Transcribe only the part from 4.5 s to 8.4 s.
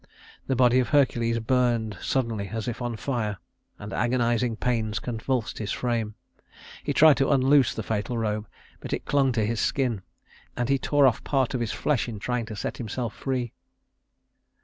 pains convulsed his frame. He tried to unloose the fatal